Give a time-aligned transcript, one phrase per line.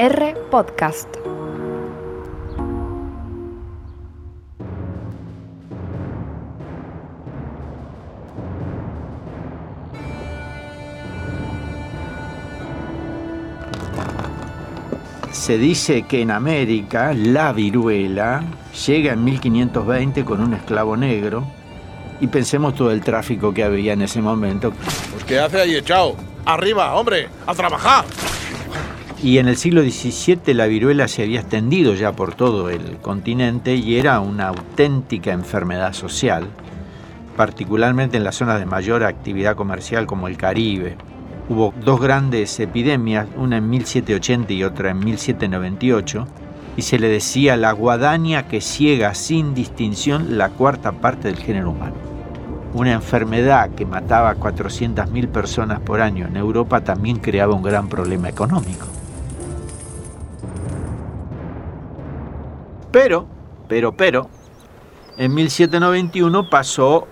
[0.00, 1.08] R Podcast.
[15.32, 18.44] Se dice que en América la viruela
[18.86, 21.44] llega en 1520 con un esclavo negro
[22.20, 24.72] y pensemos todo el tráfico que había en ese momento.
[25.10, 26.14] Pues ¿qué hace ahí echado?
[26.44, 28.04] Arriba, hombre, a trabajar.
[29.20, 33.74] Y en el siglo XVII la viruela se había extendido ya por todo el continente
[33.74, 36.46] y era una auténtica enfermedad social,
[37.36, 40.96] particularmente en las zonas de mayor actividad comercial como el Caribe.
[41.48, 46.26] Hubo dos grandes epidemias, una en 1780 y otra en 1798,
[46.76, 51.70] y se le decía la guadaña que ciega sin distinción la cuarta parte del género
[51.70, 51.96] humano.
[52.72, 57.88] Una enfermedad que mataba a 400.000 personas por año en Europa también creaba un gran
[57.88, 58.86] problema económico.
[62.90, 63.26] Pero,
[63.68, 64.28] pero, pero,
[65.16, 67.06] en 1791 pasó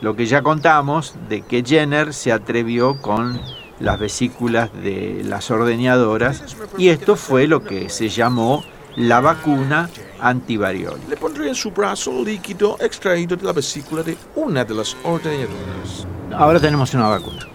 [0.00, 3.40] lo que ya contamos de que Jenner se atrevió con
[3.80, 8.64] las vesículas de las ordeñadoras y esto fue lo que se llamó
[8.96, 9.88] la vacuna
[10.20, 11.00] antivariol.
[11.08, 16.06] Le pondré en su brazo líquido extraído de la vesícula de una de las ordeñadoras.
[16.32, 17.48] Ahora tenemos una vacuna.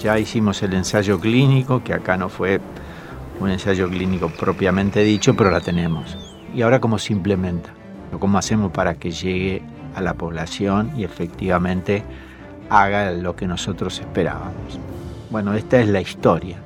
[0.00, 2.60] Ya hicimos el ensayo clínico, que acá no fue
[3.40, 6.16] un ensayo clínico propiamente dicho, pero la tenemos.
[6.56, 7.70] ¿Y ahora cómo se implementa?
[8.18, 9.62] ¿Cómo hacemos para que llegue
[9.96, 12.02] a la población y efectivamente
[12.68, 14.78] haga lo que nosotros esperábamos.
[15.30, 16.58] Bueno, esta es la historia.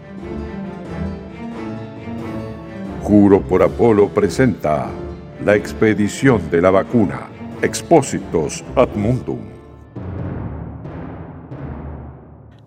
[3.03, 4.89] Juro por Apolo presenta
[5.45, 7.21] la expedición de la vacuna,
[7.63, 9.41] Expósitos ad Mundum.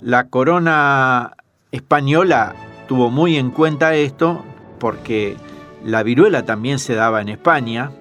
[0.02, 1.36] La corona
[1.72, 2.56] española
[2.88, 4.44] tuvo muy en cuenta esto
[4.80, 5.38] porque
[5.84, 7.92] la viruela también se daba en España,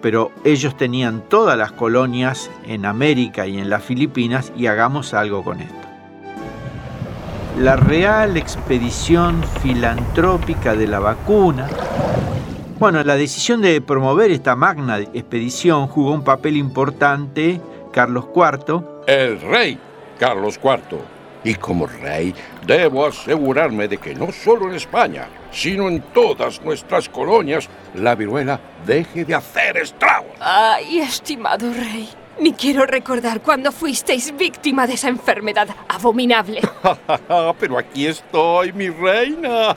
[0.00, 5.42] pero ellos tenían todas las colonias en América y en las Filipinas y hagamos algo
[5.42, 5.74] con esto.
[7.58, 11.68] La Real Expedición Filantrópica de la Vacuna.
[12.78, 17.60] Bueno, la decisión de promover esta magna expedición jugó un papel importante
[17.92, 18.82] Carlos IV.
[19.06, 19.78] El rey
[20.18, 21.13] Carlos IV.
[21.44, 22.34] Y como rey,
[22.66, 28.58] debo asegurarme de que no solo en España, sino en todas nuestras colonias, la viruela
[28.86, 30.32] deje de hacer estragos.
[30.40, 32.08] Ay, estimado rey,
[32.40, 36.62] ni quiero recordar cuando fuisteis víctima de esa enfermedad abominable.
[37.60, 39.74] Pero aquí estoy, mi reina,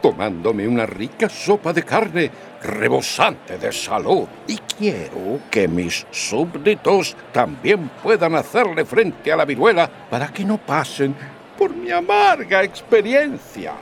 [0.00, 2.30] tomándome una rica sopa de carne
[2.62, 4.26] rebosante de salud.
[4.46, 10.58] Y quiero que mis súbditos también puedan hacerle frente a la viruela para que no
[10.58, 11.14] pasen
[11.56, 13.74] por mi amarga experiencia.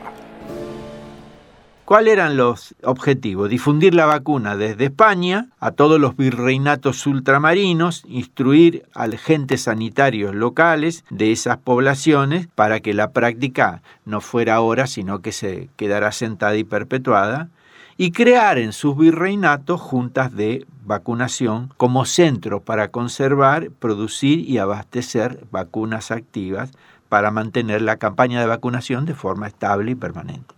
[1.86, 3.48] ¿Cuáles eran los objetivos?
[3.48, 11.04] Difundir la vacuna desde España a todos los virreinatos ultramarinos, instruir a agentes sanitarios locales
[11.10, 16.56] de esas poblaciones para que la práctica no fuera ahora, sino que se quedara sentada
[16.56, 17.50] y perpetuada,
[17.96, 25.44] y crear en sus virreinatos juntas de vacunación como centro para conservar, producir y abastecer
[25.52, 26.72] vacunas activas
[27.08, 30.55] para mantener la campaña de vacunación de forma estable y permanente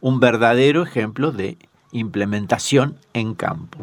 [0.00, 1.58] un verdadero ejemplo de
[1.92, 3.78] implementación en campo.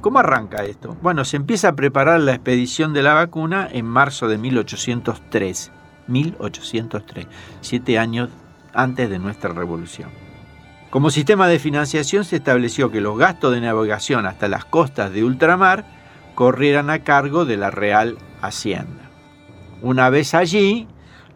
[0.00, 0.96] ¿Cómo arranca esto?
[1.02, 5.72] Bueno, se empieza a preparar la expedición de la vacuna en marzo de 1803.
[6.06, 7.26] 1803,
[7.60, 8.30] siete años
[8.72, 10.10] antes de nuestra revolución.
[10.90, 15.24] Como sistema de financiación se estableció que los gastos de navegación hasta las costas de
[15.24, 15.84] ultramar
[16.34, 19.10] corrieran a cargo de la Real Hacienda.
[19.82, 20.86] Una vez allí,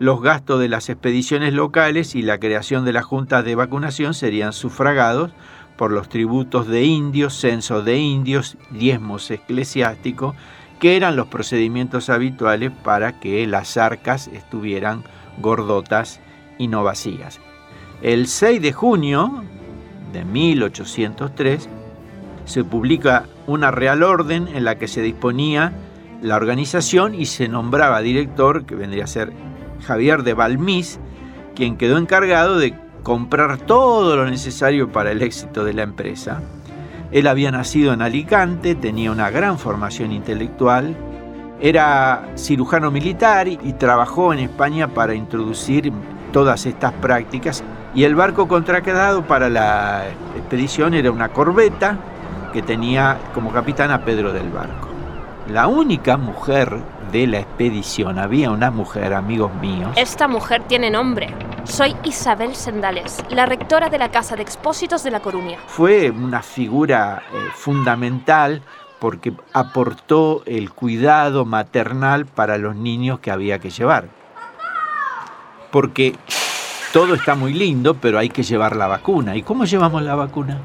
[0.00, 4.54] los gastos de las expediciones locales y la creación de las juntas de vacunación serían
[4.54, 5.30] sufragados
[5.76, 10.34] por los tributos de indios, censos de indios, diezmos eclesiásticos,
[10.78, 15.04] que eran los procedimientos habituales para que las arcas estuvieran
[15.38, 16.20] gordotas
[16.56, 17.38] y no vacías.
[18.00, 19.44] El 6 de junio
[20.14, 21.68] de 1803
[22.46, 25.74] se publica una real orden en la que se disponía
[26.22, 29.49] la organización y se nombraba director, que vendría a ser
[29.80, 30.98] Javier de Balmis,
[31.54, 36.40] quien quedó encargado de comprar todo lo necesario para el éxito de la empresa.
[37.12, 40.96] Él había nacido en Alicante, tenía una gran formación intelectual,
[41.60, 45.92] era cirujano militar y trabajó en España para introducir
[46.32, 47.62] todas estas prácticas
[47.94, 50.04] y el barco contraquedado para la
[50.36, 51.98] expedición era una corbeta
[52.52, 54.89] que tenía como capitán a Pedro del Barco.
[55.50, 56.78] La única mujer
[57.10, 59.90] de la expedición había una mujer, amigos míos.
[59.96, 61.34] Esta mujer tiene nombre.
[61.64, 65.58] Soy Isabel Sendales, la rectora de la Casa de Expósitos de La Coruña.
[65.66, 68.62] Fue una figura eh, fundamental
[69.00, 74.06] porque aportó el cuidado maternal para los niños que había que llevar.
[75.72, 76.14] Porque
[76.92, 79.34] todo está muy lindo, pero hay que llevar la vacuna.
[79.34, 80.58] ¿Y cómo llevamos la vacuna?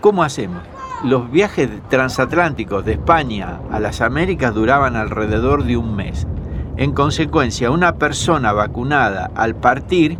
[0.00, 0.62] ¿Cómo hacemos?
[1.04, 6.28] Los viajes transatlánticos de España a las Américas duraban alrededor de un mes.
[6.76, 10.16] En consecuencia, una persona vacunada al partir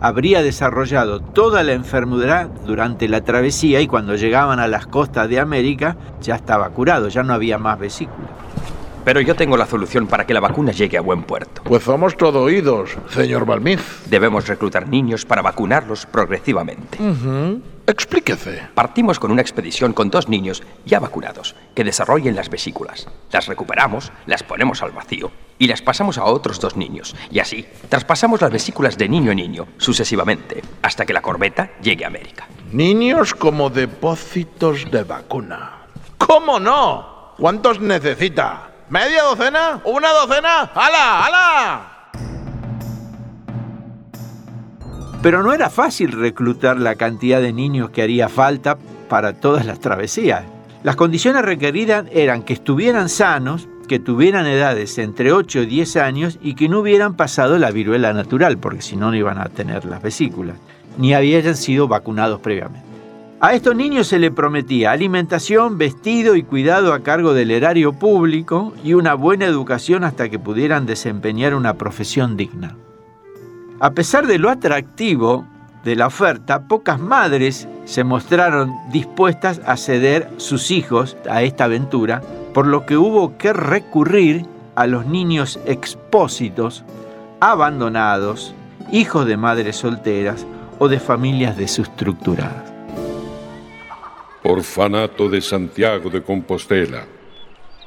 [0.00, 5.40] habría desarrollado toda la enfermedad durante la travesía y cuando llegaban a las costas de
[5.40, 8.28] América ya estaba curado, ya no había más vesícula.
[9.04, 11.62] Pero yo tengo la solución para que la vacuna llegue a buen puerto.
[11.64, 14.04] Pues somos todo oídos, señor Balmiz.
[14.06, 16.98] Debemos reclutar niños para vacunarlos progresivamente.
[17.88, 18.68] Explíquese.
[18.74, 23.08] Partimos con una expedición con dos niños ya vacunados, que desarrollen las vesículas.
[23.32, 27.16] Las recuperamos, las ponemos al vacío y las pasamos a otros dos niños.
[27.30, 32.04] Y así, traspasamos las vesículas de niño a niño, sucesivamente, hasta que la corbeta llegue
[32.04, 32.46] a América.
[32.72, 35.86] Niños como depósitos de vacuna.
[36.18, 37.32] ¿Cómo no?
[37.38, 38.68] ¿Cuántos necesita?
[38.90, 39.80] ¿Media docena?
[39.84, 40.70] ¿Una docena?
[40.74, 41.24] ¡Hala!
[41.24, 41.97] ¡Hala!
[45.22, 48.78] Pero no era fácil reclutar la cantidad de niños que haría falta
[49.08, 50.44] para todas las travesías.
[50.84, 56.38] Las condiciones requeridas eran que estuvieran sanos, que tuvieran edades entre 8 y 10 años
[56.40, 59.84] y que no hubieran pasado la viruela natural, porque si no, no iban a tener
[59.86, 60.56] las vesículas,
[60.98, 62.86] ni habían sido vacunados previamente.
[63.40, 68.72] A estos niños se les prometía alimentación, vestido y cuidado a cargo del erario público
[68.84, 72.76] y una buena educación hasta que pudieran desempeñar una profesión digna.
[73.80, 75.46] A pesar de lo atractivo
[75.84, 82.20] de la oferta, pocas madres se mostraron dispuestas a ceder sus hijos a esta aventura,
[82.54, 84.44] por lo que hubo que recurrir
[84.74, 86.84] a los niños expósitos,
[87.38, 88.52] abandonados,
[88.90, 90.44] hijos de madres solteras
[90.80, 92.72] o de familias desestructuradas.
[94.42, 97.04] Orfanato de Santiago de Compostela.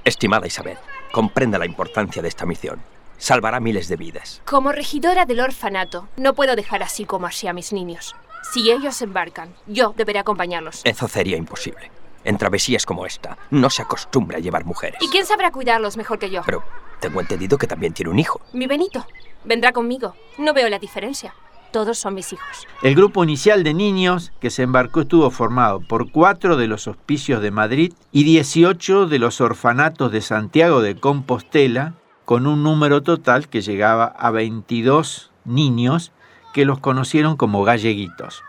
[0.06, 0.78] Estimada Isabel,
[1.12, 2.80] comprenda la importancia de esta misión.
[3.22, 4.42] Salvará miles de vidas.
[4.46, 8.16] Como regidora del orfanato, no puedo dejar así como así a mis niños.
[8.52, 10.82] Si ellos embarcan, yo deberé acompañarlos.
[10.86, 11.92] Eso sería imposible.
[12.24, 15.00] En travesías como esta, no se acostumbra a llevar mujeres.
[15.04, 16.42] ¿Y quién sabrá cuidarlos mejor que yo?
[16.44, 16.64] Pero
[17.00, 18.42] tengo entendido que también tiene un hijo.
[18.54, 19.06] Mi Benito.
[19.46, 20.16] Vendrá conmigo.
[20.40, 21.36] No veo la diferencia.
[21.72, 22.68] Todos son mis hijos.
[22.82, 27.40] El grupo inicial de niños que se embarcó estuvo formado por cuatro de los hospicios
[27.44, 31.94] de Madrid y 18 de los orfanatos de Santiago de Compostela,
[32.32, 36.14] con un número total que llegaba a 22 niños
[36.54, 38.42] que los conocieron como galleguitos.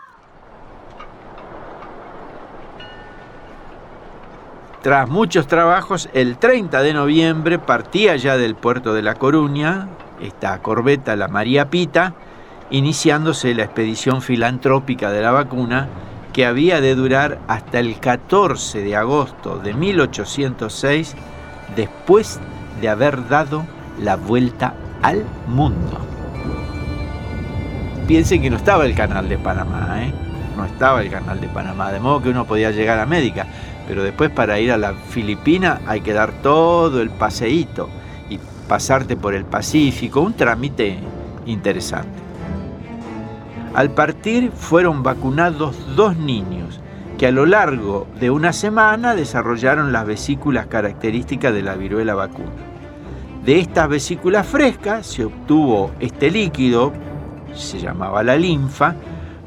[4.81, 9.89] Tras muchos trabajos, el 30 de noviembre partía ya del puerto de La Coruña,
[10.21, 12.13] esta corbeta, la María Pita,
[12.69, 15.89] iniciándose la expedición filantrópica de la vacuna
[16.31, 21.17] que había de durar hasta el 14 de agosto de 1806
[21.75, 22.39] después
[22.83, 23.65] de haber dado
[23.97, 25.97] la vuelta al mundo.
[28.07, 30.13] Piensen que no estaba el canal de Panamá, ¿eh?
[30.57, 33.47] no estaba el canal de Panamá, de modo que uno podía llegar a América,
[33.87, 37.87] pero después para ir a la Filipina hay que dar todo el paseíto
[38.29, 38.37] y
[38.67, 40.97] pasarte por el Pacífico, un trámite
[41.45, 42.19] interesante.
[43.75, 46.81] Al partir fueron vacunados dos niños
[47.17, 52.72] que a lo largo de una semana desarrollaron las vesículas características de la viruela vacuna.
[53.45, 56.93] De estas vesículas frescas se obtuvo este líquido,
[57.53, 58.95] se llamaba la linfa,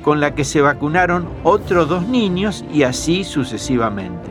[0.02, 4.28] con la que se vacunaron otros dos niños y así sucesivamente.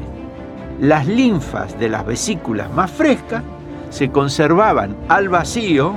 [0.80, 3.42] Las linfas de las vesículas más frescas
[3.90, 5.94] se conservaban al vacío,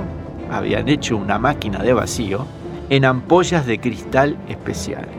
[0.49, 2.47] habían hecho una máquina de vacío,
[2.89, 5.13] en ampollas de cristal especiales.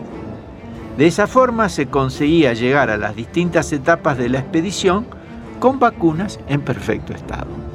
[0.99, 5.07] De esa forma se conseguía llegar a las distintas etapas de la expedición
[5.61, 7.70] con vacunas en perfecto estado.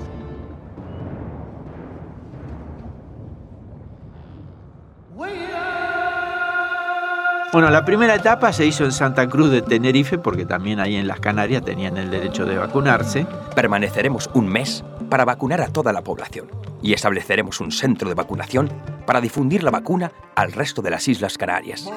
[7.55, 11.07] Bueno, la primera etapa se hizo en Santa Cruz de Tenerife, porque también ahí en
[11.07, 13.25] las Canarias tenían el derecho de vacunarse.
[13.55, 16.47] Permaneceremos un mes para vacunar a toda la población
[16.81, 18.69] y estableceremos un centro de vacunación
[19.05, 21.89] para difundir la vacuna al resto de las Islas Canarias.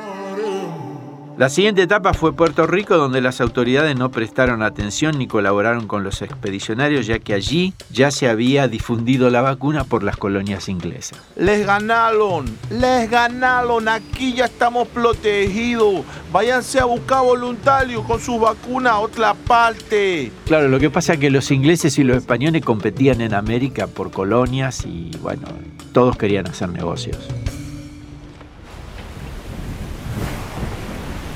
[1.39, 6.03] La siguiente etapa fue Puerto Rico, donde las autoridades no prestaron atención ni colaboraron con
[6.03, 11.21] los expedicionarios, ya que allí ya se había difundido la vacuna por las colonias inglesas.
[11.37, 16.05] Les ganaron, les ganaron, aquí ya estamos protegidos.
[16.33, 20.33] Váyanse a buscar voluntarios con sus vacunas a otra parte.
[20.47, 24.11] Claro, lo que pasa es que los ingleses y los españoles competían en América por
[24.11, 25.47] colonias y bueno,
[25.93, 27.29] todos querían hacer negocios.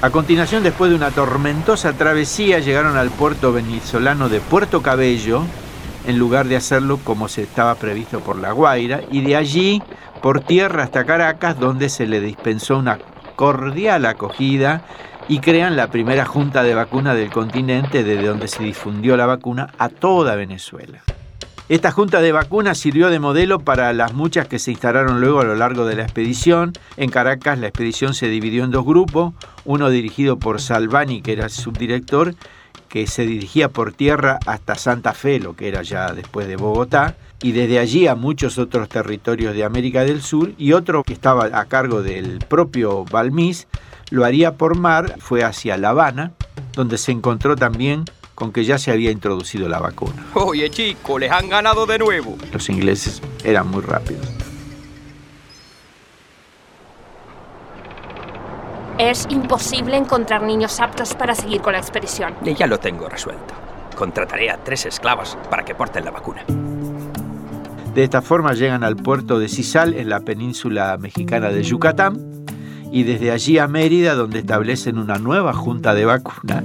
[0.02, 5.44] A continuación, después de una tormentosa travesía, llegaron al puerto venezolano de Puerto Cabello,
[6.08, 9.80] en lugar de hacerlo como se estaba previsto por La Guaira, y de allí
[10.20, 12.98] por tierra hasta Caracas, donde se le dispensó una
[13.36, 14.82] cordial acogida
[15.28, 19.68] y crean la primera junta de vacuna del continente desde donde se difundió la vacuna
[19.78, 21.04] a toda Venezuela.
[21.72, 25.44] Esta junta de vacunas sirvió de modelo para las muchas que se instalaron luego a
[25.44, 26.74] lo largo de la expedición.
[26.98, 29.32] En Caracas la expedición se dividió en dos grupos,
[29.64, 32.34] uno dirigido por Salvani, que era el subdirector,
[32.90, 37.16] que se dirigía por tierra hasta Santa Fe, lo que era ya después de Bogotá,
[37.40, 41.44] y desde allí a muchos otros territorios de América del Sur, y otro que estaba
[41.58, 43.66] a cargo del propio Balmis,
[44.10, 46.32] lo haría por mar, fue hacia La Habana,
[46.74, 50.26] donde se encontró también con que ya se había introducido la vacuna.
[50.34, 52.36] Oye, chico, les han ganado de nuevo.
[52.52, 54.26] Los ingleses eran muy rápidos.
[58.98, 62.34] Es imposible encontrar niños aptos para seguir con la expedición.
[62.44, 63.54] Y ya lo tengo resuelto.
[63.96, 66.44] Contrataré a tres esclavas para que porten la vacuna.
[67.94, 72.44] De esta forma llegan al puerto de Cisal en la península mexicana de Yucatán
[72.90, 76.62] y desde allí a Mérida donde establecen una nueva junta de vacuna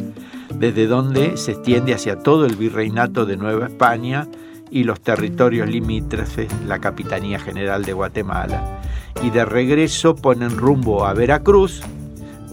[0.54, 4.28] desde donde se extiende hacia todo el virreinato de Nueva España
[4.70, 8.82] y los territorios limítrofes, la Capitanía General de Guatemala.
[9.24, 11.82] Y de regreso ponen rumbo a Veracruz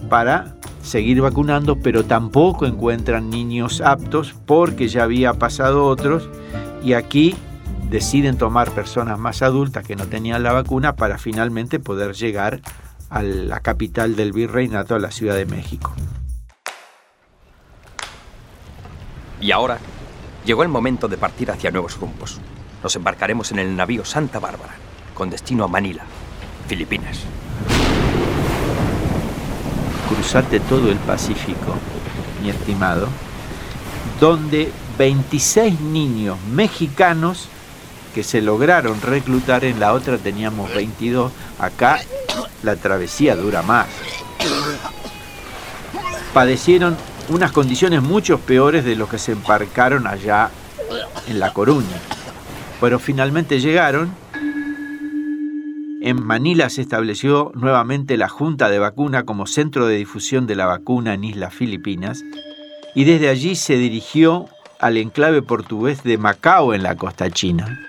[0.09, 6.29] para seguir vacunando, pero tampoco encuentran niños aptos porque ya había pasado otros
[6.83, 7.35] y aquí
[7.89, 12.61] deciden tomar personas más adultas que no tenían la vacuna para finalmente poder llegar
[13.09, 15.93] a la capital del virreinato, a la Ciudad de México.
[19.45, 19.77] Y ahora
[20.43, 22.39] llegó el momento de partir hacia nuevos rumbos.
[22.81, 24.73] Nos embarcaremos en el navío Santa Bárbara,
[25.13, 26.01] con destino a Manila,
[26.67, 27.19] Filipinas.
[30.09, 31.75] Cruzate todo el Pacífico,
[32.41, 33.07] mi estimado,
[34.19, 37.47] donde 26 niños mexicanos
[38.15, 41.99] que se lograron reclutar, en la otra teníamos 22, acá
[42.63, 43.85] la travesía dura más.
[46.33, 46.97] Padecieron
[47.29, 50.49] unas condiciones mucho peores de los que se embarcaron allá
[51.27, 51.97] en La Coruña.
[52.79, 54.11] Pero finalmente llegaron.
[56.01, 60.67] En Manila se estableció nuevamente la Junta de Vacuna como centro de difusión de la
[60.67, 62.23] vacuna en Islas Filipinas
[62.93, 64.47] y desde allí se dirigió
[64.79, 67.79] al enclave portugués de Macao en la costa china.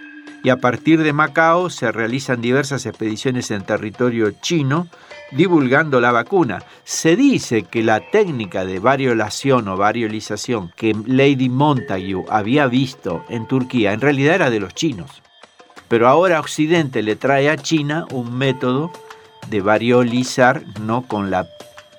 [0.47, 4.87] Y a partir de Macao se realizan diversas expediciones en territorio chino
[5.33, 6.63] divulgando la vacuna.
[6.85, 13.49] Se dice que la técnica de variolación o variolización que Lady Montagu había visto en
[13.49, 15.21] Turquía en realidad era de los chinos.
[15.89, 18.93] Pero ahora Occidente le trae a China un método
[19.51, 21.49] de variolizar no con la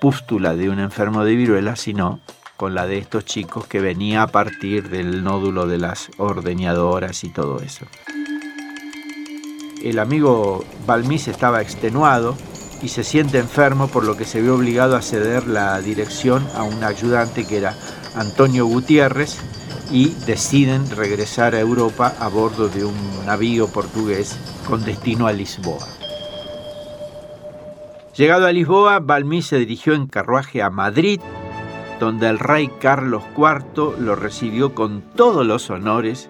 [0.00, 2.20] pústula de un enfermo de viruela, sino
[2.56, 7.28] con la de estos chicos que venía a partir del nódulo de las ordeñadoras y
[7.28, 7.84] todo eso.
[9.82, 12.36] El amigo Balmis estaba extenuado,
[12.82, 16.62] y se siente enfermo por lo que se ve obligado a ceder la dirección a
[16.62, 17.76] un ayudante que era
[18.14, 19.38] Antonio Gutiérrez
[19.90, 22.94] y deciden regresar a Europa a bordo de un
[23.26, 25.86] navío portugués con destino a Lisboa.
[28.16, 31.20] Llegado a Lisboa, Balmí se dirigió en carruaje a Madrid,
[32.00, 36.28] donde el rey Carlos IV lo recibió con todos los honores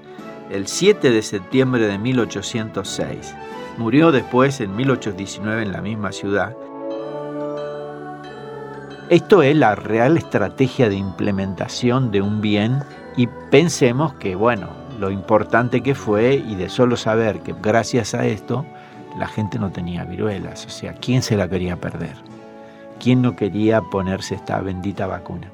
[0.51, 3.35] el 7 de septiembre de 1806.
[3.77, 6.57] Murió después en 1819 en la misma ciudad.
[9.09, 12.81] Esto es la real estrategia de implementación de un bien
[13.17, 18.27] y pensemos que, bueno, lo importante que fue y de solo saber que gracias a
[18.27, 18.67] esto
[19.19, 20.67] la gente no tenía viruelas.
[20.67, 22.17] O sea, ¿quién se la quería perder?
[23.01, 25.51] ¿Quién no quería ponerse esta bendita vacuna?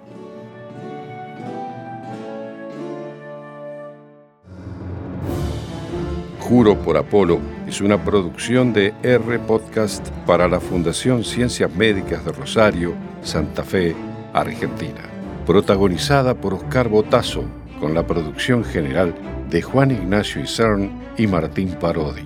[6.54, 12.30] Juro por Apolo es una producción de R Podcast para la Fundación Ciencias Médicas de
[12.30, 13.96] Rosario, Santa Fe,
[14.32, 15.00] Argentina.
[15.46, 17.42] Protagonizada por Oscar Botazo,
[17.80, 19.16] con la producción general
[19.50, 22.22] de Juan Ignacio Isern y Martín Parodi.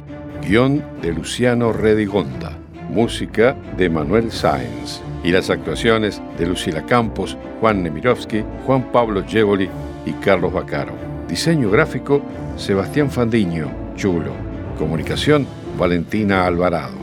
[0.47, 2.52] Guión de Luciano Redigonda.
[2.90, 5.00] Música de Manuel Sáenz.
[5.25, 9.70] Y las actuaciones de Lucila Campos, Juan Nemirovsky, Juan Pablo Jevoli
[10.04, 10.92] y Carlos Bacaro.
[11.26, 12.20] Diseño gráfico,
[12.58, 13.77] Sebastián Fandiño.
[13.98, 14.32] Chulo.
[14.78, 15.44] Comunicación,
[15.76, 16.94] Valentina Alvarado.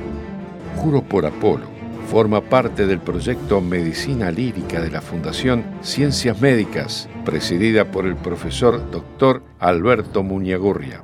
[0.77, 1.65] Juro por Apolo.
[2.07, 8.89] Forma parte del proyecto Medicina Lírica de la Fundación Ciencias Médicas, presidida por el profesor
[8.91, 9.43] Dr.
[9.59, 11.01] Alberto Muñagurria.